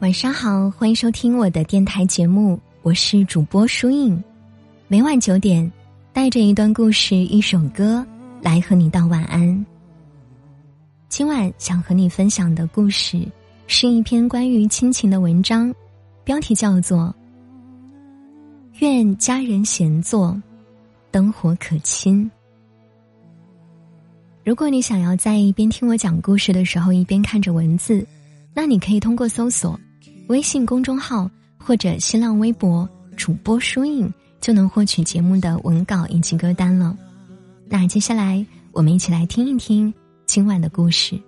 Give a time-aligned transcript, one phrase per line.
[0.00, 4.24] 晚上好，欢迎收听我的电台节目，我是主播舒影。
[4.88, 5.70] 每晚九点，
[6.10, 8.04] 带着一段故事、一首歌
[8.40, 9.66] 来和你道晚安。
[11.10, 13.28] 今晚想和你分享的故事
[13.66, 15.72] 是一篇关于亲情的文章，
[16.24, 17.14] 标题叫做
[18.78, 20.34] 《愿家人闲坐，
[21.10, 22.24] 灯火可亲》。
[24.46, 28.02] 如果你想要在一边听我讲故事的时候一边看着文字，
[28.54, 29.78] 那你可以通过搜索。
[30.30, 34.08] 微信公众号或者新浪微博主播书影
[34.40, 36.96] 就能获取节目的文稿以及歌单了。
[37.66, 39.92] 那接下来我们一起来听一听
[40.26, 41.20] 今晚的故事。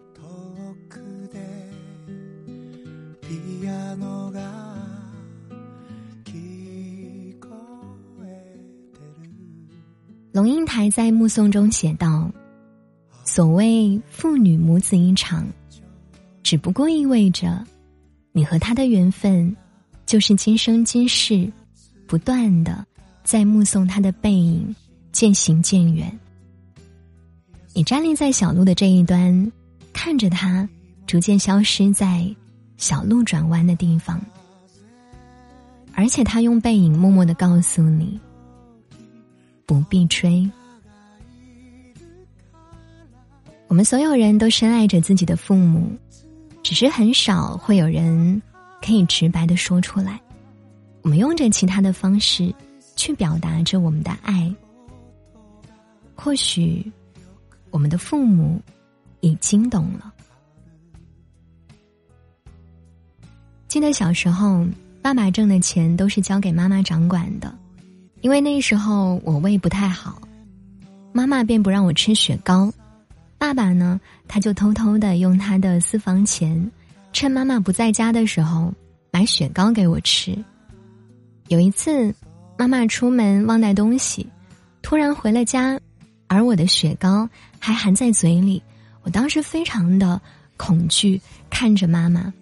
[10.30, 12.30] 龙应台在目送中写道
[13.26, 15.44] ：“所谓父女母子一场，
[16.44, 17.66] 只不过意味着。”
[18.32, 19.54] 你和他的缘分，
[20.06, 21.50] 就是今生今世，
[22.06, 22.84] 不断的
[23.22, 24.74] 在目送他的背影
[25.12, 26.18] 渐行渐远。
[27.74, 29.52] 你站立在小路的这一端，
[29.92, 30.68] 看着他
[31.06, 32.34] 逐渐消失在
[32.78, 34.20] 小路转弯的地方，
[35.94, 38.18] 而且他用背影默默的告诉你：
[39.66, 40.50] 不必追。
[43.68, 45.90] 我们所有人都深爱着自己的父母。
[46.62, 48.40] 只是很少会有人
[48.80, 50.20] 可以直白的说出来，
[51.02, 52.54] 我们用着其他的方式
[52.96, 54.52] 去表达着我们的爱。
[56.14, 56.90] 或许
[57.70, 58.60] 我们的父母
[59.20, 60.12] 已经懂了。
[63.66, 64.64] 记得小时候，
[65.00, 67.52] 爸爸挣的钱都是交给妈妈掌管的，
[68.20, 70.22] 因为那时候我胃不太好，
[71.12, 72.72] 妈妈便不让我吃雪糕。
[73.52, 76.70] 爸爸呢，他就偷偷的用他的私房钱，
[77.12, 78.72] 趁妈妈不在家的时候
[79.10, 80.34] 买雪糕给我吃。
[81.48, 82.14] 有一次，
[82.56, 84.26] 妈妈出门忘带东西，
[84.80, 85.78] 突然回了家，
[86.28, 88.62] 而我的雪糕还含在嘴里。
[89.02, 90.18] 我当时非常的
[90.56, 91.20] 恐惧，
[91.50, 92.32] 看着妈妈。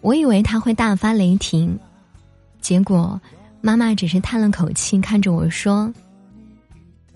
[0.00, 1.78] 我以为他会大发雷霆，
[2.60, 3.20] 结果
[3.60, 5.94] 妈妈只是叹了口气，看着我说：“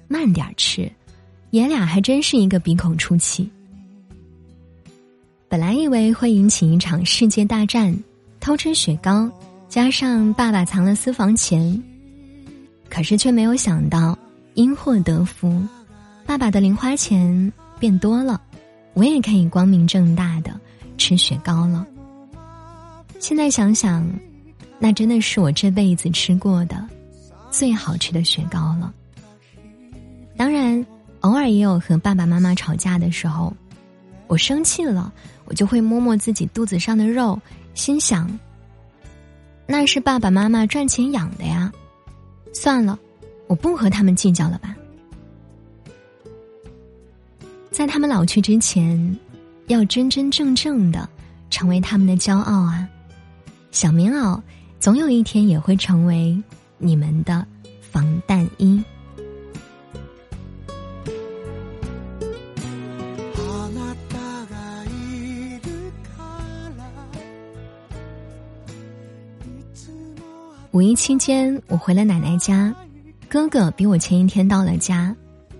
[0.07, 0.89] 慢点吃。”
[1.53, 3.49] 爷俩还真是一个鼻孔出气。
[5.51, 7.95] 本来以为会引起一场世界大战，
[8.41, 9.31] 偷吃雪糕，
[9.69, 11.83] 加上爸爸藏了私房钱，
[12.89, 14.19] 可是却没有想到
[14.55, 15.63] 因祸得福，
[16.25, 18.41] 爸爸的零花钱变多了，
[18.95, 20.59] 我也可以光明正大的
[20.97, 21.87] 吃雪糕了。
[23.19, 24.11] 现在想想，
[24.79, 26.83] 那真的是我这辈子吃过的
[27.51, 28.91] 最好吃的雪糕了。
[30.35, 30.83] 当然。
[31.43, 33.53] 尔也有和爸爸妈妈吵架的时候，
[34.27, 35.13] 我生气了，
[35.45, 37.39] 我就会摸摸自己肚子上的肉，
[37.75, 38.39] 心想：
[39.67, 41.71] 那是爸爸妈妈赚钱养的呀。
[42.53, 42.99] 算了，
[43.47, 44.75] 我不和他们计较了吧。
[47.71, 49.19] 在他们老去之前，
[49.67, 51.09] 要真真正正的
[51.51, 52.87] 成为他们的骄傲啊！
[53.71, 54.41] 小棉袄
[54.79, 56.41] 总有一天也会成为
[56.77, 57.47] 你们的
[57.81, 58.83] 防弹衣。
[70.73, 72.75] 五一期间，我回了奶奶家，
[73.29, 75.15] 哥哥比我前一天到了家，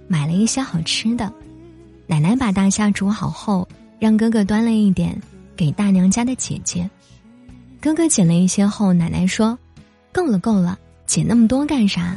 [0.09, 1.31] 买了一些好吃的。
[2.07, 3.69] 奶奶把大虾煮好后，
[3.99, 5.21] 让哥哥端了一点
[5.55, 6.89] 给大娘家的姐姐。
[7.79, 9.59] 哥哥捡了一些后，奶奶说
[10.13, 12.17] ：“够了，够了，捡那么多干啥？”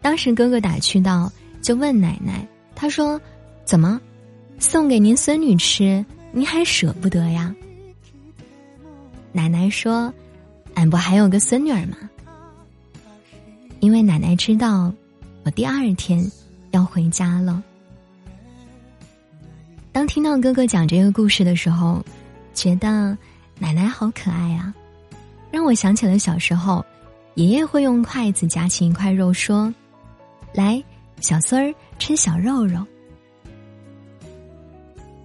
[0.00, 1.28] 当时哥哥打趣道
[1.60, 2.46] ：“就问奶奶，
[2.76, 3.20] 他说，
[3.64, 4.00] 怎么，
[4.60, 7.52] 送给您孙女吃，您还舍不得呀？”
[9.34, 10.14] 奶奶说。
[10.78, 11.96] 俺不还有个孙女儿吗？
[13.80, 14.92] 因为奶奶知道
[15.42, 16.24] 我第二天
[16.70, 17.60] 要回家了。
[19.90, 22.00] 当听到哥哥讲这个故事的时候，
[22.54, 23.18] 觉得
[23.58, 24.72] 奶奶好可爱啊，
[25.50, 26.86] 让我想起了小时候，
[27.34, 29.74] 爷爷会用筷子夹起一块肉说
[30.54, 30.80] ：“来，
[31.20, 32.86] 小孙儿吃小肉肉。”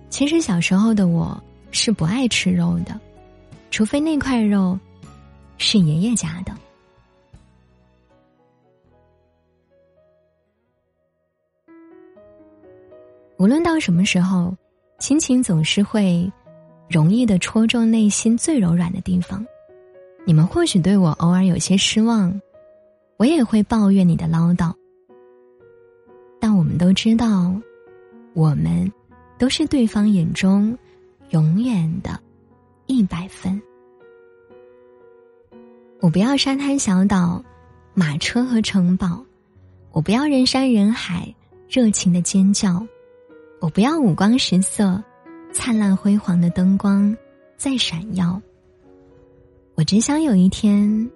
[0.10, 1.40] 其实小时候的我
[1.70, 3.00] 是不爱吃肉的，
[3.70, 4.80] 除非那块肉。
[5.64, 6.54] 是爷爷家的。
[13.38, 14.56] 无论到什么时候，
[15.00, 16.32] 亲情总是会
[16.90, 19.46] 容易的戳中内心最柔软的地方。
[20.26, 22.40] 你们或许对我偶尔有些失望，
[23.18, 24.74] 我也会抱怨你的唠叨。
[26.40, 27.54] 但我们都知道，
[28.34, 28.92] 我们
[29.38, 30.78] 都是对方眼中
[31.30, 32.20] 永远的
[32.86, 33.62] 一百分。
[36.04, 37.42] 我不要沙滩小岛、
[37.94, 39.24] 马车和城堡，
[39.94, 41.34] 我不要人山人海、
[41.70, 42.86] 热情的尖叫，
[43.62, 45.02] 我不要五光十色、
[45.54, 47.16] 灿烂辉煌的灯光
[47.56, 48.42] 在闪耀。
[49.76, 51.10] 我只想有一天，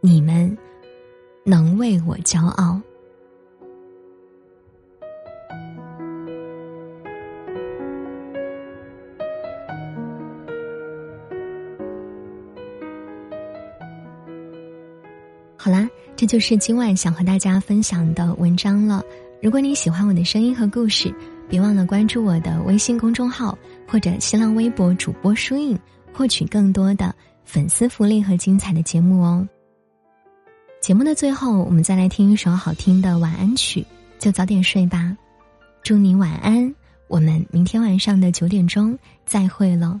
[0.00, 0.58] 你们
[1.44, 2.80] 能为我骄傲。
[15.66, 19.02] 好啦，这就是今晚想和大家分享的文章了。
[19.42, 21.12] 如果你喜欢我的声音和故事，
[21.48, 25.76] 别忘了关注我的微信公众号或者新浪微博主播书影，
[26.12, 27.12] 获取更多的
[27.44, 29.44] 粉丝福利和精彩的节目哦。
[30.80, 33.84] 节目的最后，我们再来听一首好听的晚安曲，
[34.20, 35.16] 就早点睡吧。
[35.82, 36.72] 祝你晚安，
[37.08, 40.00] 我们明天晚上的九点钟再会了。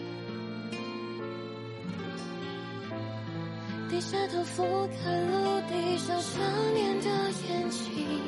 [3.91, 6.41] 低下头俯瞰陆地上想
[6.73, 7.09] 念的
[7.49, 8.21] 眼睛，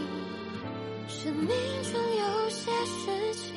[1.08, 3.56] 生命中有些事情，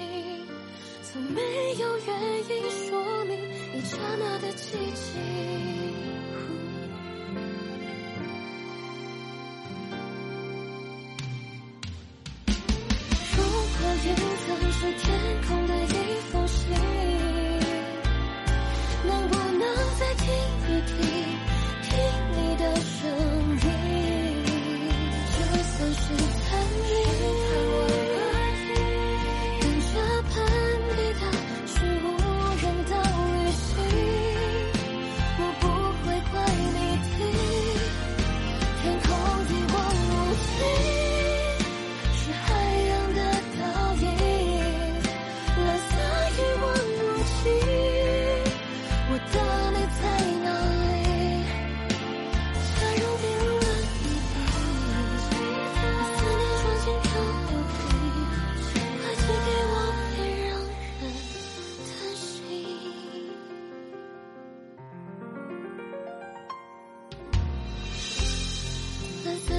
[1.03, 1.41] 从没
[1.81, 2.09] 有原
[2.49, 3.37] 因说明
[3.75, 6.16] 一刹那的寂静。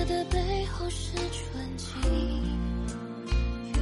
[0.07, 1.85] 的背后是纯净，
[3.65, 3.73] 云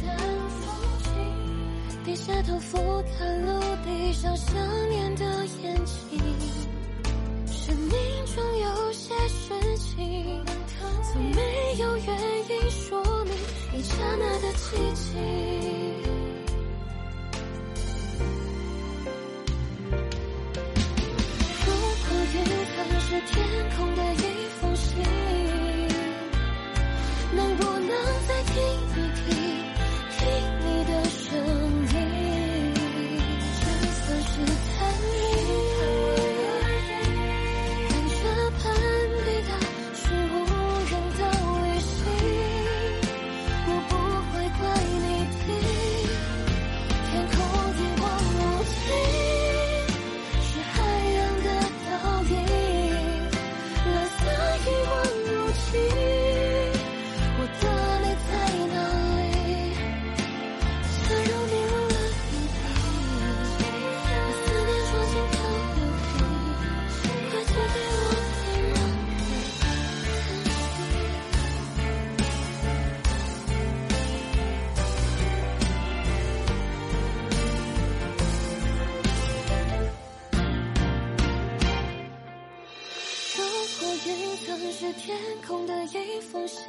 [0.00, 0.16] 淡
[0.48, 0.64] 风
[1.02, 1.08] 轻，
[2.04, 3.50] 低下头俯瞰陆
[3.84, 4.54] 地上想
[4.88, 5.24] 念的
[5.62, 6.20] 眼睛。
[7.46, 7.90] 生命
[8.34, 12.08] 中有些事情，从没有原
[12.48, 13.34] 因说明
[13.74, 14.64] 一刹那的寂
[14.94, 15.04] 静。
[21.66, 21.66] 如
[22.06, 22.36] 果云
[22.70, 23.34] 层是天
[23.76, 24.35] 空的云
[84.86, 86.64] 是天空的一封信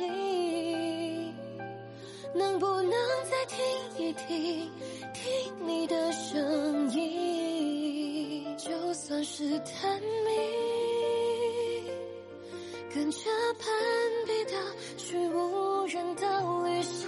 [2.34, 2.92] 能不能
[3.30, 3.64] 再听
[4.08, 4.72] 一听
[5.14, 8.44] 听你的声音？
[8.58, 10.32] 就算是探秘
[12.92, 13.20] 跟着
[13.60, 13.70] 潘
[14.26, 14.54] 彼得
[14.98, 17.08] 去无人岛旅行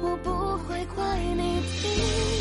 [0.00, 0.30] 我不
[0.68, 2.39] 会怪你的